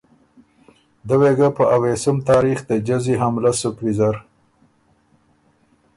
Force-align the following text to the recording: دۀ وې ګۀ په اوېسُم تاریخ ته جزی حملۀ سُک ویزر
دۀ 1.07 1.15
وې 1.19 1.31
ګۀ 1.37 1.47
په 1.57 1.63
اوېسُم 1.75 2.17
تاریخ 2.29 2.57
ته 2.67 2.75
جزی 2.87 3.15
حملۀ 3.21 3.51
سُک 3.59 3.75
ویزر 3.83 4.15